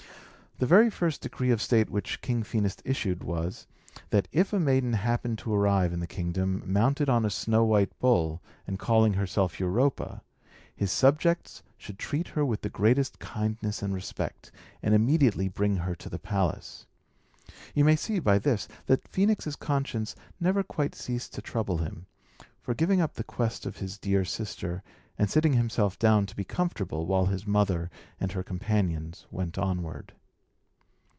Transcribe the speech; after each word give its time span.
The 0.61 0.67
very 0.67 0.91
first 0.91 1.21
decree 1.21 1.49
of 1.49 1.59
state 1.59 1.89
which 1.89 2.21
King 2.21 2.43
Phœnix 2.43 2.77
issued 2.85 3.23
was, 3.23 3.65
that 4.11 4.27
if 4.31 4.53
a 4.53 4.59
maiden 4.59 4.93
happened 4.93 5.39
to 5.39 5.51
arrive 5.51 5.91
in 5.91 6.01
the 6.01 6.05
kingdom, 6.05 6.61
mounted 6.63 7.09
on 7.09 7.25
a 7.25 7.31
snow 7.31 7.63
white 7.65 7.97
bull, 7.97 8.43
and 8.67 8.77
calling 8.77 9.13
herself 9.13 9.59
Europa, 9.59 10.21
his 10.75 10.91
subjects 10.91 11.63
should 11.79 11.97
treat 11.97 12.27
her 12.27 12.45
with 12.45 12.61
the 12.61 12.69
greatest 12.69 13.17
kindness 13.17 13.81
and 13.81 13.95
respect, 13.95 14.51
and 14.83 14.93
immediately 14.93 15.47
bring 15.47 15.77
her 15.77 15.95
to 15.95 16.09
the 16.09 16.19
palace. 16.19 16.85
You 17.73 17.83
may 17.83 17.95
see, 17.95 18.19
by 18.19 18.37
this, 18.37 18.67
that 18.85 19.11
Phœnix's 19.11 19.55
conscience 19.55 20.15
never 20.39 20.61
quite 20.61 20.93
ceased 20.93 21.33
to 21.33 21.41
trouble 21.41 21.79
him, 21.79 22.05
for 22.61 22.75
giving 22.75 23.01
up 23.01 23.15
the 23.15 23.23
quest 23.23 23.65
of 23.65 23.77
his 23.77 23.97
dear 23.97 24.23
sister, 24.23 24.83
and 25.17 25.27
sitting 25.27 25.53
himself 25.53 25.97
down 25.97 26.27
to 26.27 26.35
be 26.35 26.43
comfortable, 26.43 27.07
while 27.07 27.25
his 27.25 27.47
mother 27.47 27.89
and 28.19 28.33
her 28.33 28.43
companions 28.43 29.25
went 29.31 29.57
onward. 29.57 30.13